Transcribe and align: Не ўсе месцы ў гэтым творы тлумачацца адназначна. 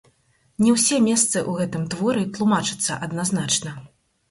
Не 0.63 0.71
ўсе 0.75 0.97
месцы 1.07 1.35
ў 1.41 1.51
гэтым 1.59 1.85
творы 1.95 2.25
тлумачацца 2.39 3.01
адназначна. 3.07 3.79